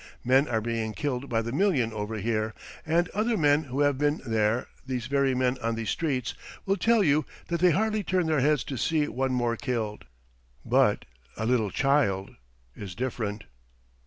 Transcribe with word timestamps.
Men 0.23 0.47
are 0.47 0.61
being 0.61 0.93
killed 0.95 1.29
by 1.29 1.43
the 1.43 1.51
million 1.51 1.93
over 1.93 2.17
here, 2.17 2.55
and 2.87 3.07
other 3.09 3.37
men 3.37 3.65
who 3.65 3.81
have 3.81 3.99
been 3.99 4.19
there 4.25 4.65
these 4.83 5.05
very 5.05 5.35
men 5.35 5.59
on 5.61 5.75
these 5.75 5.91
streets 5.91 6.33
will 6.65 6.75
tell 6.75 7.03
you 7.03 7.23
that 7.49 7.59
they 7.59 7.69
hardly 7.69 8.01
turn 8.03 8.25
their 8.25 8.39
heads 8.41 8.63
to 8.63 8.77
see 8.79 9.07
one 9.07 9.31
more 9.31 9.55
killed. 9.55 10.05
But 10.65 11.05
a 11.37 11.45
little 11.45 11.69
child 11.69 12.31
is 12.75 12.95
different. 12.95 13.43